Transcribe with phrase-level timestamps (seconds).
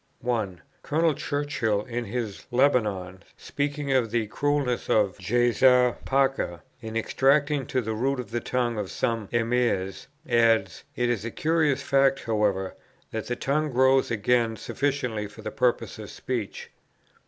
[0.21, 0.61] 1.
[0.81, 1.13] Col.
[1.13, 7.93] Churchill, in his "Lebanon," speaking of the cruelties of Djezzar Pacha, in extracting to the
[7.93, 12.75] root the tongues of some Emirs, adds, "It is a curious fact, however,
[13.11, 16.71] that the tongues grow again sufficiently for the purposes of speech."